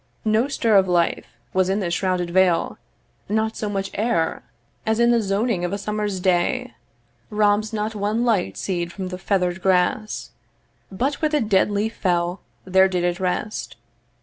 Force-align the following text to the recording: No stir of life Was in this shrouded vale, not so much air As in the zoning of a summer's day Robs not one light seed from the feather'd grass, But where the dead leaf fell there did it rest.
No 0.25 0.47
stir 0.47 0.77
of 0.77 0.87
life 0.87 1.27
Was 1.53 1.69
in 1.69 1.79
this 1.79 1.93
shrouded 1.93 2.31
vale, 2.31 2.79
not 3.29 3.55
so 3.55 3.69
much 3.69 3.91
air 3.93 4.41
As 4.83 4.99
in 4.99 5.11
the 5.11 5.21
zoning 5.21 5.63
of 5.63 5.73
a 5.73 5.77
summer's 5.77 6.19
day 6.19 6.73
Robs 7.29 7.71
not 7.71 7.93
one 7.93 8.25
light 8.25 8.57
seed 8.57 8.91
from 8.91 9.09
the 9.09 9.19
feather'd 9.19 9.61
grass, 9.61 10.31
But 10.91 11.21
where 11.21 11.29
the 11.29 11.39
dead 11.39 11.69
leaf 11.69 11.95
fell 11.95 12.41
there 12.65 12.87
did 12.87 13.03
it 13.03 13.19
rest. 13.19 13.75